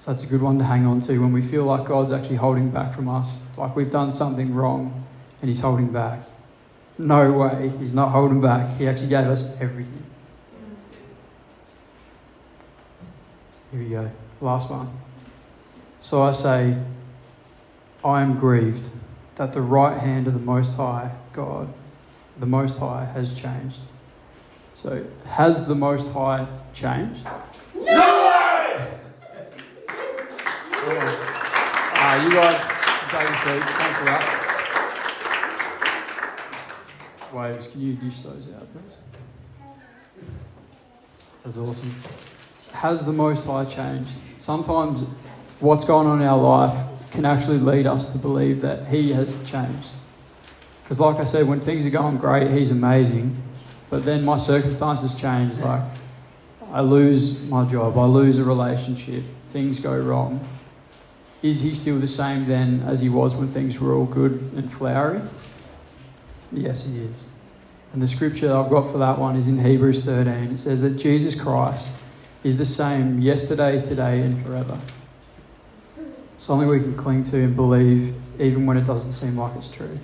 That's 0.09 0.25
a 0.25 0.27
good 0.27 0.41
one 0.41 0.59
to 0.59 0.65
hang 0.65 0.87
on 0.87 1.03
to 1.03 1.19
when 1.19 1.35
we 1.35 1.43
feel 1.43 1.65
like 1.65 1.87
God's 1.87 2.13
actually 2.13 2.37
holding 2.37 2.71
back 2.71 2.95
from 2.95 3.11
us, 3.11 3.47
like 3.59 3.77
we've 3.77 3.91
done 3.91 4.11
something 4.11 4.55
wrong 4.55 5.05
and 5.43 5.51
he's 5.51 5.61
holding 5.61 5.93
back. 5.93 6.21
No 6.97 7.31
way, 7.33 7.71
he's 7.79 7.93
not 7.93 8.09
holding 8.09 8.41
back. 8.41 8.79
He 8.79 8.89
actually 8.89 9.11
gave 9.11 9.27
us 9.27 9.61
everything. 9.61 10.03
Here 13.71 13.81
we 13.83 13.91
go. 13.91 14.11
Last 14.41 14.71
one. 14.71 14.91
So 16.01 16.23
I 16.23 16.33
say, 16.33 16.75
I 18.03 18.23
am 18.23 18.39
grieved 18.39 18.89
that 19.37 19.53
the 19.53 19.61
right 19.61 19.99
hand 19.99 20.27
of 20.27 20.33
the 20.33 20.41
Most 20.41 20.79
High 20.79 21.11
God, 21.35 21.71
the 22.39 22.47
Most 22.47 22.79
High, 22.79 23.05
has 23.13 23.39
changed. 23.39 23.83
So, 24.73 25.05
has 25.27 25.69
the 25.69 25.75
Most 25.75 26.15
High 26.15 26.47
changed? 26.73 27.27
Uh, 30.91 32.25
you 32.25 32.31
guys 32.35 32.59
take 33.11 33.29
a 33.29 33.37
seat. 33.45 33.63
Thanks 33.77 33.99
for 33.99 34.05
that. 34.07 34.25
Waves, 37.33 37.71
can 37.73 37.81
you 37.83 37.95
dish 37.95 38.21
those 38.21 38.47
out, 38.55 38.67
please? 38.73 38.97
That's 41.45 41.59
awesome. 41.59 41.95
Has 42.73 43.05
the 43.05 43.13
Most 43.13 43.47
High 43.47 43.67
changed? 43.67 44.11
Sometimes 44.39 45.05
what's 45.61 45.85
going 45.85 46.07
on 46.07 46.23
in 46.23 46.27
our 46.27 46.39
life 46.39 46.89
can 47.11 47.27
actually 47.27 47.59
lead 47.59 47.87
us 47.87 48.13
to 48.13 48.19
believe 48.19 48.63
that 48.63 48.89
He 48.89 49.13
has 49.13 49.45
changed. 49.51 49.95
Because, 50.83 50.99
like 50.99 51.17
I 51.17 51.25
said, 51.25 51.47
when 51.47 51.61
things 51.61 51.85
are 51.85 51.91
going 51.91 52.17
great, 52.17 52.51
He's 52.51 52.71
amazing. 52.71 53.37
But 53.91 54.05
then 54.07 54.25
my 54.25 54.39
circumstances 54.39 55.21
change. 55.21 55.59
Like, 55.59 55.83
I 56.73 56.81
lose 56.81 57.47
my 57.49 57.67
job, 57.67 57.99
I 57.99 58.05
lose 58.05 58.39
a 58.39 58.45
relationship, 58.45 59.25
things 59.45 59.81
go 59.81 59.99
wrong. 59.99 60.47
Is 61.43 61.63
He 61.63 61.75
still 61.75 61.99
the 61.99 62.09
same 62.09 62.47
then 62.47 62.83
as 62.87 63.01
He 63.01 63.09
was 63.09 63.37
when 63.37 63.49
things 63.49 63.81
were 63.81 63.95
all 63.95 64.07
good 64.07 64.53
and 64.57 64.73
flowery? 64.73 65.21
Yes, 66.51 66.89
He 66.89 66.99
is. 66.99 67.29
And 67.93 68.03
the 68.03 68.09
scripture 68.09 68.55
I've 68.55 68.71
got 68.71 68.91
for 68.91 68.99
that 68.99 69.19
one 69.19 69.37
is 69.37 69.49
in 69.49 69.59
Hebrews 69.59 70.05
13. 70.05 70.53
It 70.53 70.59
says 70.59 70.83
that 70.83 70.97
Jesus 70.97 71.41
Christ 71.41 71.97
is 72.45 72.59
the 72.59 72.67
same 72.67 73.21
yesterday, 73.21 73.81
today, 73.83 74.21
and 74.21 74.41
forever. 74.43 74.79
Something 76.37 76.69
we 76.69 76.81
can 76.81 76.97
cling 76.97 77.25
to 77.25 77.39
and 77.39 77.57
believe 77.57 78.15
even 78.39 78.67
when 78.67 78.77
it 78.77 78.85
doesn't 78.85 79.13
seem 79.13 79.37
like 79.37 79.57
it's 79.57 79.71
true. 79.71 79.99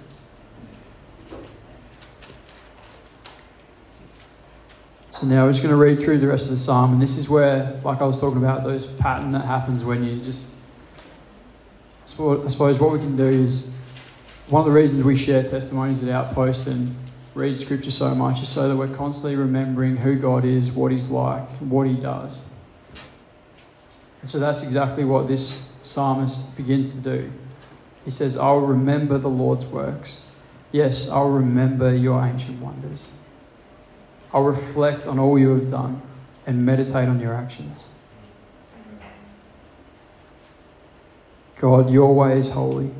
So 5.12 5.28
now 5.28 5.44
we're 5.46 5.52
just 5.52 5.62
going 5.62 5.72
to 5.72 5.80
read 5.80 6.00
through 6.00 6.18
the 6.18 6.26
rest 6.26 6.46
of 6.46 6.50
the 6.50 6.58
psalm, 6.58 6.92
and 6.92 7.00
this 7.00 7.16
is 7.16 7.28
where, 7.28 7.80
like 7.84 8.00
I 8.00 8.04
was 8.04 8.20
talking 8.20 8.38
about, 8.38 8.64
those 8.64 8.86
pattern 8.86 9.30
that 9.30 9.44
happens 9.44 9.84
when 9.84 10.04
you 10.04 10.20
just. 10.20 10.54
I 12.14 12.46
suppose 12.46 12.78
what 12.78 12.92
we 12.92 13.00
can 13.00 13.16
do 13.16 13.28
is 13.28 13.74
one 14.46 14.60
of 14.60 14.66
the 14.66 14.72
reasons 14.72 15.02
we 15.02 15.16
share 15.16 15.42
testimonies 15.42 16.00
at 16.04 16.10
Outpost 16.10 16.68
and 16.68 16.94
read 17.34 17.58
scripture 17.58 17.90
so 17.90 18.14
much 18.14 18.40
is 18.40 18.48
so 18.48 18.68
that 18.68 18.76
we're 18.76 18.94
constantly 18.94 19.34
remembering 19.34 19.96
who 19.96 20.14
God 20.14 20.44
is, 20.44 20.70
what 20.70 20.92
He's 20.92 21.10
like, 21.10 21.48
what 21.58 21.88
He 21.88 21.94
does. 21.94 22.46
And 24.20 24.30
so 24.30 24.38
that's 24.38 24.62
exactly 24.62 25.04
what 25.04 25.26
this 25.26 25.72
psalmist 25.82 26.56
begins 26.56 26.94
to 26.94 27.02
do. 27.02 27.32
He 28.04 28.12
says, 28.12 28.36
I 28.36 28.52
will 28.52 28.60
remember 28.60 29.18
the 29.18 29.28
Lord's 29.28 29.66
works. 29.66 30.22
Yes, 30.70 31.10
I'll 31.10 31.30
remember 31.30 31.94
your 31.94 32.24
ancient 32.24 32.60
wonders. 32.60 33.08
I'll 34.32 34.44
reflect 34.44 35.06
on 35.06 35.18
all 35.18 35.36
you 35.36 35.50
have 35.50 35.68
done 35.68 36.00
and 36.46 36.64
meditate 36.64 37.08
on 37.08 37.18
your 37.18 37.34
actions. 37.34 37.88
God, 41.64 41.88
your 41.88 42.14
way 42.14 42.36
is 42.36 42.50
holy. 42.50 42.90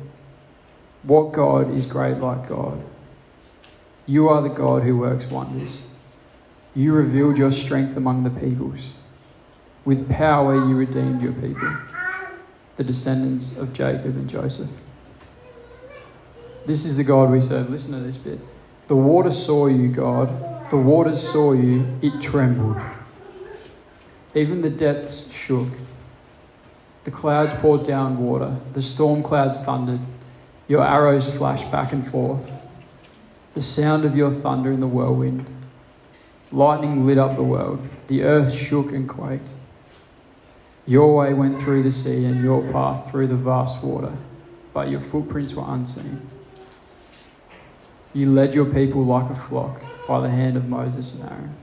What 1.03 1.33
God 1.33 1.71
is 1.71 1.85
great 1.85 2.17
like 2.17 2.49
God? 2.49 2.81
You 4.07 4.27
are 4.27 4.41
the 4.41 4.49
God 4.49 4.81
who 4.81 4.97
works 4.97 5.25
wonders. 5.25 5.87
You 6.73 6.93
revealed 6.93 7.37
your 7.37 7.51
strength 7.51 7.95
among 7.95 8.23
the 8.23 8.31
peoples. 8.31 8.95
With 9.85 10.09
power, 10.09 10.55
you 10.55 10.75
redeemed 10.75 11.21
your 11.21 11.33
people, 11.33 11.77
the 12.77 12.83
descendants 12.83 13.55
of 13.55 13.71
Jacob 13.71 14.15
and 14.15 14.27
Joseph. 14.27 14.71
This 16.65 16.85
is 16.85 16.97
the 16.97 17.03
God 17.03 17.29
we 17.29 17.41
serve. 17.41 17.69
Listen 17.69 17.91
to 17.91 17.99
this 17.99 18.17
bit. 18.17 18.39
The 18.87 18.95
water 18.95 19.29
saw 19.29 19.67
you, 19.67 19.89
God. 19.89 20.71
The 20.71 20.77
waters 20.77 21.21
saw 21.21 21.53
you. 21.53 21.99
It 22.01 22.19
trembled. 22.19 22.81
Even 24.33 24.63
the 24.63 24.71
depths 24.71 25.31
shook. 25.31 25.69
The 27.05 27.11
clouds 27.11 27.53
poured 27.53 27.83
down 27.83 28.17
water. 28.17 28.57
The 28.73 28.81
storm 28.81 29.23
clouds 29.23 29.63
thundered. 29.63 30.01
Your 30.67 30.83
arrows 30.83 31.33
flashed 31.33 31.71
back 31.71 31.93
and 31.93 32.05
forth. 32.05 32.51
The 33.53 33.61
sound 33.61 34.03
of 34.03 34.17
your 34.17 34.31
thunder 34.31 34.71
in 34.71 34.79
the 34.79 34.87
whirlwind. 34.87 35.45
Lightning 36.51 37.05
lit 37.05 37.19
up 37.19 37.35
the 37.35 37.43
world. 37.43 37.87
The 38.07 38.23
earth 38.23 38.51
shook 38.51 38.91
and 38.91 39.07
quaked. 39.07 39.51
Your 40.87 41.15
way 41.15 41.33
went 41.33 41.61
through 41.61 41.83
the 41.83 41.91
sea 41.91 42.25
and 42.25 42.43
your 42.43 42.61
path 42.71 43.09
through 43.09 43.27
the 43.27 43.35
vast 43.35 43.83
water, 43.83 44.17
but 44.73 44.89
your 44.89 44.99
footprints 44.99 45.53
were 45.53 45.65
unseen. 45.67 46.27
You 48.13 48.31
led 48.31 48.53
your 48.55 48.65
people 48.65 49.03
like 49.03 49.29
a 49.29 49.35
flock 49.35 49.81
by 50.07 50.21
the 50.21 50.29
hand 50.29 50.57
of 50.57 50.67
Moses 50.69 51.19
and 51.19 51.31
Aaron. 51.31 51.55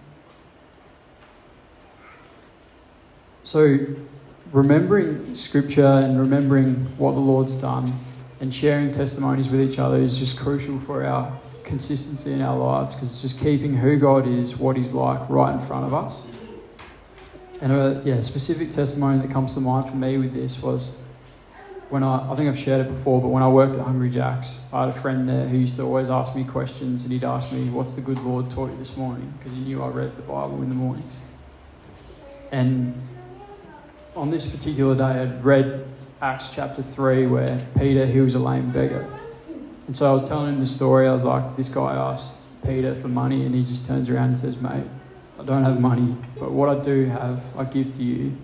So, 3.45 3.79
remembering 4.53 5.35
scripture 5.35 5.87
and 5.87 6.19
remembering 6.21 6.75
what 6.99 7.13
the 7.13 7.21
Lord's 7.21 7.57
done 7.61 7.99
and 8.41 8.53
sharing 8.53 8.93
testimonies 8.93 9.49
with 9.49 9.63
each 9.63 9.79
other 9.79 9.97
is 9.97 10.19
just 10.19 10.39
crucial 10.39 10.79
for 10.81 11.05
our 11.05 11.41
consistency 11.65 12.33
in 12.33 12.43
our 12.43 12.57
lives 12.57 12.95
because 12.95 13.11
it's 13.13 13.23
just 13.23 13.41
keeping 13.41 13.75
who 13.75 13.99
God 13.99 14.29
is, 14.29 14.59
what 14.59 14.77
He's 14.77 14.93
like, 14.93 15.29
right 15.31 15.55
in 15.55 15.61
front 15.61 15.87
of 15.87 15.95
us. 15.95 16.27
And 17.63 17.73
uh, 17.73 17.77
a 17.77 18.03
yeah, 18.03 18.21
specific 18.21 18.73
testimony 18.73 19.25
that 19.25 19.31
comes 19.33 19.55
to 19.55 19.61
mind 19.61 19.89
for 19.89 19.97
me 19.97 20.19
with 20.19 20.35
this 20.35 20.63
was 20.63 21.01
when 21.91 22.03
I, 22.03 22.31
I 22.31 22.37
think 22.37 22.49
I've 22.49 22.59
shared 22.59 22.87
it 22.87 22.91
before, 22.91 23.23
but 23.23 23.29
when 23.29 23.43
I 23.43 23.49
worked 23.49 23.77
at 23.77 23.83
Hungry 23.83 24.11
Jack's, 24.11 24.67
I 24.73 24.81
had 24.81 24.89
a 24.89 24.93
friend 24.93 25.29
there 25.29 25.47
who 25.47 25.59
used 25.59 25.77
to 25.77 25.83
always 25.83 26.11
ask 26.11 26.35
me 26.35 26.45
questions 26.45 27.05
and 27.05 27.13
he'd 27.13 27.25
ask 27.25 27.53
me, 27.53 27.71
What's 27.71 27.95
the 27.95 28.03
good 28.03 28.19
Lord 28.19 28.51
taught 28.51 28.71
you 28.71 28.77
this 28.77 28.97
morning? 28.97 29.33
Because 29.39 29.53
he 29.53 29.61
knew 29.61 29.83
I 29.83 29.89
read 29.89 30.17
the 30.17 30.23
Bible 30.23 30.61
in 30.63 30.69
the 30.69 30.75
mornings. 30.75 31.21
And 32.51 33.01
on 34.15 34.31
this 34.31 34.55
particular 34.55 34.95
day, 34.95 35.23
I'd 35.23 35.45
read 35.45 35.87
Acts 36.21 36.55
chapter 36.55 36.83
3 36.83 37.27
where 37.27 37.67
Peter 37.79 38.07
heals 38.07 38.35
a 38.35 38.39
lame 38.39 38.71
beggar. 38.71 39.09
And 39.87 39.97
so 39.97 40.11
I 40.11 40.15
was 40.15 40.29
telling 40.29 40.55
him 40.55 40.61
the 40.61 40.67
story. 40.67 41.09
I 41.09 41.13
was 41.13 41.25
like, 41.25 41.57
This 41.57 41.69
guy 41.69 41.95
asked 41.95 42.63
Peter 42.65 42.95
for 42.95 43.09
money 43.09 43.45
and 43.45 43.55
he 43.55 43.63
just 43.63 43.89
turns 43.89 44.09
around 44.09 44.29
and 44.29 44.39
says, 44.39 44.61
Mate, 44.61 44.85
I 45.39 45.45
don't 45.45 45.65
have 45.65 45.81
money, 45.81 46.17
but 46.39 46.53
what 46.53 46.69
I 46.69 46.81
do 46.81 47.07
have, 47.07 47.43
I 47.59 47.65
give 47.65 47.93
to 47.97 48.03
you. 48.03 48.37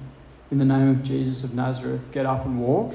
In 0.51 0.59
the 0.59 0.65
name 0.65 0.89
of 0.89 1.03
Jesus 1.03 1.45
of 1.45 1.55
Nazareth, 1.55 2.11
get 2.11 2.25
up 2.25 2.47
and 2.47 2.59
walk. 2.61 2.95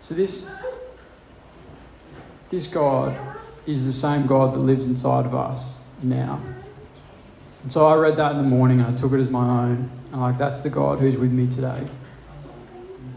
So 0.00 0.14
this 0.14 0.50
this 2.50 2.66
God 2.66 3.16
is 3.64 3.86
the 3.86 3.92
same 3.92 4.26
God 4.26 4.52
that 4.52 4.58
lives 4.58 4.88
inside 4.88 5.24
of 5.24 5.34
us 5.34 5.86
now. 6.02 6.40
And 7.62 7.70
so 7.70 7.86
I 7.86 7.94
read 7.94 8.16
that 8.16 8.32
in 8.32 8.38
the 8.38 8.48
morning 8.48 8.80
and 8.80 8.92
I 8.92 8.96
took 8.96 9.12
it 9.12 9.20
as 9.20 9.30
my 9.30 9.66
own. 9.66 10.01
And 10.12 10.20
like 10.20 10.38
that's 10.38 10.60
the 10.60 10.70
God 10.70 10.98
who's 10.98 11.16
with 11.16 11.32
me 11.32 11.48
today. 11.48 11.86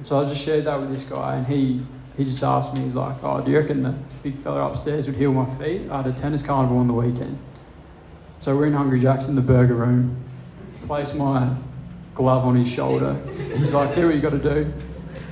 So 0.02 0.22
I 0.22 0.30
just 0.30 0.44
shared 0.44 0.66
that 0.66 0.80
with 0.80 0.90
this 0.90 1.08
guy 1.08 1.36
and 1.36 1.46
he 1.46 1.86
he 2.18 2.24
just 2.24 2.42
asked 2.42 2.74
me, 2.74 2.82
he's 2.82 2.96
like, 2.96 3.18
Oh, 3.22 3.42
do 3.42 3.52
you 3.52 3.60
reckon 3.60 3.84
the 3.84 3.94
big 4.24 4.38
fella 4.40 4.70
upstairs 4.70 5.06
would 5.08 5.18
heal 5.18 5.34
my 5.34 5.46
feet? 5.58 5.90
I 5.92 5.98
had 5.98 6.08
a 6.08 6.14
tennis 6.14 6.42
carnival 6.42 6.78
on 6.78 6.88
the 6.88 6.94
weekend. 6.94 7.38
So 8.40 8.56
we're 8.56 8.68
in 8.68 8.74
Hungry 8.74 9.02
Jack's 9.02 9.28
in 9.28 9.36
the 9.36 9.42
burger 9.42 9.75
room. 9.75 10.24
Place 10.88 11.13
my 11.13 11.54
glove 12.13 12.46
on 12.46 12.56
his 12.56 12.72
shoulder. 12.72 13.19
He's 13.58 13.74
like, 13.74 13.93
do 13.93 14.08
what 14.08 14.15
you 14.15 14.22
gotta 14.22 14.38
do. 14.38 14.72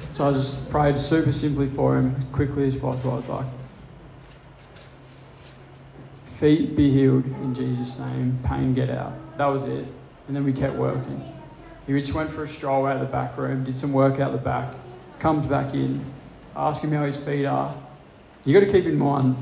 So 0.10 0.28
I 0.28 0.34
just 0.34 0.70
prayed 0.70 1.00
super 1.00 1.32
simply 1.32 1.68
for 1.68 1.98
him, 1.98 2.16
quickly 2.32 2.68
as 2.68 2.76
possible. 2.76 3.12
I 3.12 3.16
was 3.16 3.30
like, 3.30 3.46
feet 6.26 6.76
be 6.76 6.92
healed 6.92 7.26
in 7.26 7.56
Jesus' 7.56 8.00
name, 8.00 8.38
pain 8.44 8.74
get 8.74 8.90
out. 8.90 9.14
That 9.38 9.46
was 9.46 9.64
it. 9.64 9.86
And 10.28 10.36
then 10.36 10.44
we 10.44 10.54
kept 10.54 10.76
working. 10.76 11.33
He 11.86 11.93
just 12.00 12.13
went 12.13 12.30
for 12.30 12.43
a 12.43 12.48
stroll 12.48 12.86
out 12.86 12.96
of 12.96 13.02
the 13.02 13.12
back 13.12 13.38
room, 13.38 13.63
did 13.63 13.78
some 13.78 13.91
work 13.91 14.19
out 14.19 14.32
the 14.32 14.38
back, 14.38 14.74
comes 15.19 15.46
back 15.48 15.74
in, 15.74 16.06
ask 16.56 16.84
him 16.84 16.91
how 16.91 17.06
his 17.06 17.17
feet 17.17 17.46
are. 17.46 17.76
You 18.46 18.60
got 18.60 18.65
to 18.65 18.72
keep 18.72 18.86
in 18.86 18.98
mind, 18.98 19.36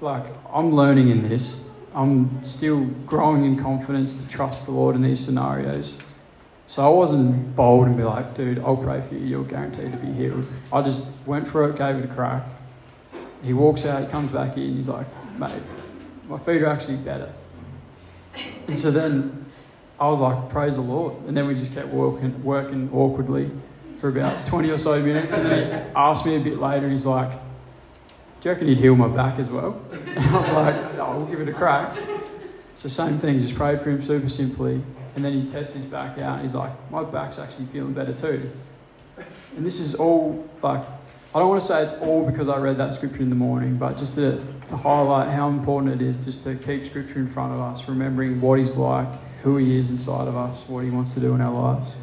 like, 0.00 0.24
I'm 0.52 0.74
learning 0.74 1.08
in 1.08 1.28
this. 1.28 1.70
I'm 1.94 2.44
still 2.44 2.84
growing 3.06 3.44
in 3.44 3.62
confidence 3.62 4.22
to 4.22 4.28
trust 4.28 4.64
the 4.64 4.72
Lord 4.72 4.96
in 4.96 5.02
these 5.02 5.20
scenarios. 5.20 6.02
So 6.66 6.84
I 6.84 6.88
wasn't 6.88 7.54
bold 7.54 7.86
and 7.86 7.96
be 7.96 8.02
like, 8.02 8.34
dude, 8.34 8.58
I'll 8.58 8.76
pray 8.76 9.00
for 9.00 9.14
you, 9.14 9.20
you're 9.20 9.44
guaranteed 9.44 9.92
to 9.92 9.98
be 9.98 10.12
healed. 10.12 10.46
I 10.72 10.82
just 10.82 11.12
went 11.26 11.46
for 11.46 11.68
it, 11.68 11.76
gave 11.76 11.96
it 11.96 12.04
a 12.04 12.08
crack. 12.08 12.46
He 13.42 13.52
walks 13.52 13.84
out, 13.84 14.02
he 14.02 14.08
comes 14.08 14.32
back 14.32 14.56
in, 14.56 14.74
he's 14.74 14.88
like, 14.88 15.06
mate, 15.38 15.62
my 16.28 16.38
feet 16.38 16.62
are 16.62 16.66
actually 16.66 16.96
better. 16.96 17.32
And 18.66 18.78
so 18.78 18.90
then 18.90 19.43
I 19.98 20.08
was 20.08 20.20
like, 20.20 20.50
praise 20.50 20.74
the 20.74 20.82
Lord. 20.82 21.14
And 21.26 21.36
then 21.36 21.46
we 21.46 21.54
just 21.54 21.74
kept 21.74 21.88
working, 21.88 22.42
working 22.42 22.90
awkwardly 22.92 23.50
for 24.00 24.08
about 24.08 24.44
20 24.44 24.70
or 24.70 24.78
so 24.78 25.00
minutes. 25.00 25.32
And 25.32 25.46
then 25.46 25.66
he 25.66 25.92
asked 25.96 26.26
me 26.26 26.36
a 26.36 26.40
bit 26.40 26.58
later, 26.58 26.84
and 26.84 26.92
he's 26.92 27.06
like, 27.06 27.30
do 28.40 28.48
you 28.48 28.52
reckon 28.52 28.68
he'd 28.68 28.78
heal 28.78 28.96
my 28.96 29.08
back 29.08 29.38
as 29.38 29.48
well? 29.48 29.80
And 30.14 30.18
I 30.18 30.38
was 30.38 30.52
like, 30.52 30.76
oh, 30.98 31.18
we'll 31.18 31.26
give 31.26 31.40
it 31.40 31.48
a 31.48 31.52
crack. 31.52 31.96
So 32.74 32.88
same 32.88 33.18
thing, 33.18 33.40
just 33.40 33.54
prayed 33.54 33.80
for 33.80 33.90
him 33.90 34.02
super 34.02 34.28
simply. 34.28 34.82
And 35.16 35.24
then 35.24 35.32
he 35.32 35.46
tests 35.46 35.74
his 35.74 35.84
back 35.84 36.18
out 36.18 36.34
and 36.34 36.42
he's 36.42 36.54
like, 36.54 36.72
my 36.90 37.04
back's 37.04 37.38
actually 37.38 37.66
feeling 37.66 37.94
better 37.94 38.12
too. 38.12 38.50
And 39.56 39.64
this 39.64 39.80
is 39.80 39.94
all 39.94 40.48
like, 40.62 40.84
I 41.34 41.38
don't 41.38 41.48
want 41.48 41.60
to 41.62 41.66
say 41.66 41.82
it's 41.82 41.98
all 42.00 42.28
because 42.28 42.48
I 42.48 42.58
read 42.58 42.76
that 42.78 42.92
scripture 42.92 43.22
in 43.22 43.30
the 43.30 43.36
morning, 43.36 43.76
but 43.76 43.96
just 43.96 44.14
to, 44.16 44.44
to 44.68 44.76
highlight 44.76 45.30
how 45.30 45.48
important 45.48 46.00
it 46.00 46.06
is 46.06 46.24
just 46.24 46.44
to 46.44 46.54
keep 46.56 46.84
scripture 46.84 47.18
in 47.18 47.28
front 47.28 47.52
of 47.52 47.60
us, 47.60 47.88
remembering 47.88 48.40
what 48.40 48.58
he's 48.58 48.76
like, 48.76 49.08
who 49.44 49.58
he 49.58 49.78
is 49.78 49.90
inside 49.90 50.26
of 50.26 50.36
us, 50.36 50.66
what 50.68 50.84
he 50.84 50.90
wants 50.90 51.12
to 51.12 51.20
do 51.20 51.34
in 51.34 51.40
our 51.42 51.52
lives. 51.52 51.94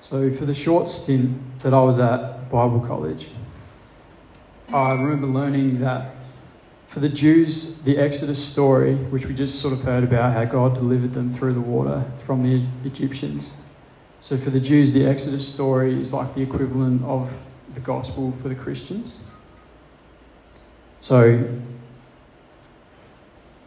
So, 0.00 0.30
for 0.30 0.46
the 0.46 0.54
short 0.54 0.88
stint 0.88 1.60
that 1.60 1.74
I 1.74 1.82
was 1.82 1.98
at 1.98 2.50
Bible 2.50 2.80
college, 2.80 3.28
I 4.72 4.92
remember 4.92 5.26
learning 5.26 5.80
that 5.80 6.14
for 6.86 7.00
the 7.00 7.08
Jews, 7.10 7.82
the 7.82 7.98
Exodus 7.98 8.42
story, 8.42 8.94
which 8.94 9.26
we 9.26 9.34
just 9.34 9.60
sort 9.60 9.74
of 9.74 9.82
heard 9.82 10.04
about, 10.04 10.32
how 10.32 10.46
God 10.46 10.74
delivered 10.74 11.12
them 11.12 11.28
through 11.28 11.52
the 11.52 11.60
water 11.60 12.04
from 12.24 12.42
the 12.42 12.64
Egyptians. 12.88 13.62
So 14.20 14.38
for 14.38 14.48
the 14.48 14.60
Jews, 14.60 14.94
the 14.94 15.04
Exodus 15.04 15.46
story 15.46 16.00
is 16.00 16.14
like 16.14 16.34
the 16.34 16.40
equivalent 16.40 17.04
of 17.04 17.30
the 17.74 17.80
gospel 17.80 18.32
for 18.40 18.48
the 18.48 18.54
Christians. 18.54 19.24
So 21.00 21.46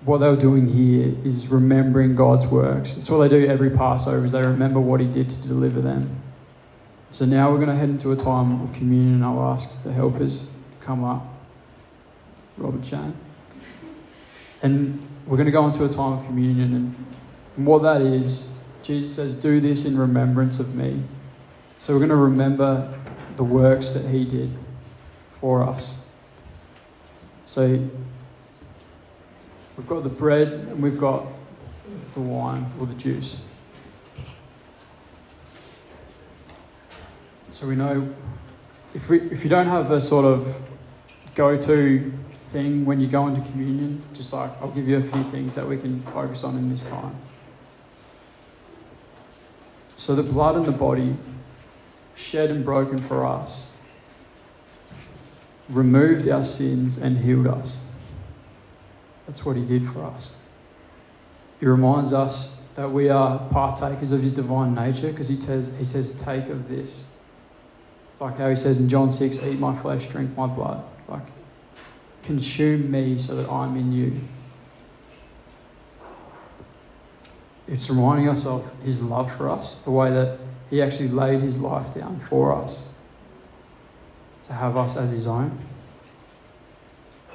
what 0.03 0.17
they 0.17 0.27
were 0.27 0.35
doing 0.35 0.67
here 0.67 1.13
is 1.23 1.47
remembering 1.47 2.15
God's 2.15 2.47
works. 2.47 2.97
It's 2.97 3.09
what 3.09 3.19
they 3.19 3.29
do 3.29 3.47
every 3.47 3.69
Passover 3.69 4.25
is 4.25 4.31
they 4.31 4.41
remember 4.41 4.79
what 4.79 4.99
he 4.99 5.07
did 5.07 5.29
to 5.29 5.47
deliver 5.47 5.81
them. 5.81 6.21
So 7.11 7.25
now 7.25 7.51
we're 7.51 7.57
going 7.57 7.69
to 7.69 7.75
head 7.75 7.89
into 7.89 8.11
a 8.11 8.15
time 8.15 8.61
of 8.61 8.73
communion 8.73 9.15
and 9.15 9.25
I'll 9.25 9.53
ask 9.53 9.83
the 9.83 9.93
helpers 9.93 10.55
to 10.71 10.85
come 10.85 11.03
up. 11.03 11.27
Robert 12.57 12.83
Shane. 12.85 13.15
And 14.63 15.07
we're 15.25 15.37
going 15.37 15.45
to 15.45 15.51
go 15.51 15.67
into 15.67 15.85
a 15.85 15.89
time 15.89 16.13
of 16.13 16.25
communion. 16.25 16.73
And, 16.73 16.95
and 17.57 17.65
what 17.65 17.81
that 17.83 18.01
is, 18.01 18.63
Jesus 18.83 19.15
says, 19.15 19.39
Do 19.39 19.59
this 19.59 19.85
in 19.85 19.97
remembrance 19.97 20.59
of 20.59 20.75
me. 20.75 21.03
So 21.79 21.93
we're 21.93 21.99
going 21.99 22.09
to 22.09 22.15
remember 22.15 22.93
the 23.35 23.43
works 23.43 23.91
that 23.91 24.09
he 24.09 24.25
did 24.25 24.51
for 25.39 25.63
us. 25.63 26.05
So 27.45 27.89
we've 29.81 29.89
got 29.89 30.03
the 30.03 30.09
bread 30.09 30.47
and 30.47 30.79
we've 30.79 30.99
got 30.99 31.25
the 32.13 32.19
wine 32.19 32.71
or 32.79 32.85
the 32.85 32.93
juice. 32.93 33.43
So 37.49 37.67
we 37.67 37.75
know 37.75 38.13
if, 38.93 39.09
we, 39.09 39.21
if 39.31 39.43
you 39.43 39.49
don't 39.49 39.65
have 39.65 39.89
a 39.89 39.99
sort 39.99 40.25
of 40.25 40.55
go 41.33 41.57
to 41.59 42.13
thing 42.41 42.85
when 42.85 43.01
you 43.01 43.07
go 43.07 43.27
into 43.27 43.41
communion, 43.49 44.03
just 44.13 44.33
like 44.33 44.51
I'll 44.61 44.69
give 44.69 44.87
you 44.87 44.97
a 44.97 45.01
few 45.01 45.23
things 45.23 45.55
that 45.55 45.67
we 45.67 45.77
can 45.77 46.03
focus 46.03 46.43
on 46.43 46.55
in 46.57 46.69
this 46.69 46.87
time. 46.87 47.15
So, 49.95 50.13
the 50.13 50.23
blood 50.23 50.55
and 50.57 50.65
the 50.65 50.71
body 50.71 51.15
shed 52.15 52.51
and 52.51 52.63
broken 52.63 52.99
for 52.99 53.25
us 53.25 53.75
removed 55.69 56.29
our 56.29 56.45
sins 56.45 56.99
and 56.99 57.17
healed 57.17 57.47
us. 57.47 57.81
That's 59.31 59.45
what 59.45 59.55
he 59.55 59.63
did 59.63 59.87
for 59.87 60.03
us. 60.03 60.35
He 61.61 61.65
reminds 61.65 62.11
us 62.11 62.63
that 62.75 62.91
we 62.91 63.07
are 63.07 63.39
partakers 63.49 64.11
of 64.11 64.21
his 64.21 64.35
divine 64.35 64.75
nature 64.75 65.09
because 65.09 65.29
he 65.29 65.39
says, 65.39 65.77
he 65.77 65.85
says, 65.85 66.21
take 66.21 66.49
of 66.49 66.67
this. 66.67 67.13
It's 68.11 68.19
like 68.19 68.35
how 68.37 68.49
he 68.49 68.57
says 68.57 68.81
in 68.81 68.89
John 68.89 69.09
6, 69.09 69.41
eat 69.43 69.57
my 69.57 69.73
flesh, 69.73 70.09
drink 70.09 70.35
my 70.35 70.47
blood. 70.47 70.83
Like, 71.07 71.23
consume 72.23 72.91
me 72.91 73.17
so 73.17 73.35
that 73.35 73.49
I'm 73.49 73.77
in 73.77 73.93
you. 73.93 74.19
It's 77.69 77.89
reminding 77.89 78.27
us 78.27 78.45
of 78.45 78.69
his 78.83 79.01
love 79.01 79.31
for 79.31 79.49
us, 79.49 79.81
the 79.83 79.91
way 79.91 80.09
that 80.09 80.39
he 80.69 80.81
actually 80.81 81.07
laid 81.07 81.39
his 81.39 81.61
life 81.61 81.95
down 81.95 82.19
for 82.19 82.53
us 82.53 82.93
to 84.43 84.51
have 84.51 84.75
us 84.75 84.97
as 84.97 85.09
his 85.11 85.25
own. 85.25 85.57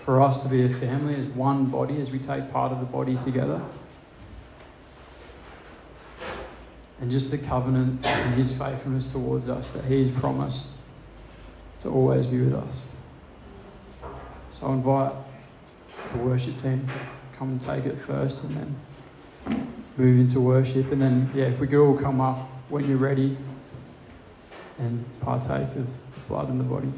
For 0.07 0.23
us 0.23 0.45
to 0.45 0.49
be 0.49 0.65
a 0.65 0.69
family 0.69 1.17
as 1.17 1.27
one 1.27 1.65
body 1.65 2.01
as 2.01 2.13
we 2.13 2.21
take 2.21 2.53
part 2.53 2.71
of 2.71 2.79
the 2.79 2.87
body 2.87 3.17
together. 3.17 3.61
And 7.01 7.11
just 7.11 7.33
the 7.33 7.39
covenant 7.39 8.07
and 8.07 8.35
his 8.35 8.57
faithfulness 8.57 9.11
towards 9.11 9.49
us 9.49 9.73
that 9.73 9.85
he 9.87 9.99
has 10.03 10.11
promised 10.11 10.77
to 11.81 11.89
always 11.89 12.29
be 12.29 12.41
with 12.41 12.55
us. 12.55 12.87
So 14.53 14.69
I 14.69 14.75
invite 14.75 15.13
the 16.13 16.19
worship 16.19 16.63
team 16.63 16.87
to 16.87 17.37
come 17.37 17.49
and 17.49 17.61
take 17.61 17.85
it 17.85 17.99
first 17.99 18.45
and 18.45 18.57
then 18.57 19.69
move 19.97 20.21
into 20.21 20.41
worship. 20.41 20.93
And 20.93 21.03
then, 21.03 21.33
yeah, 21.35 21.47
if 21.47 21.59
we 21.59 21.67
could 21.67 21.85
all 21.85 21.99
come 21.99 22.21
up 22.21 22.49
when 22.69 22.89
you're 22.89 22.97
ready 22.97 23.37
and 24.79 25.05
partake 25.21 25.67
of 25.75 25.89
the 25.89 26.21
blood 26.29 26.49
and 26.49 26.61
the 26.61 26.65
body. 26.65 26.93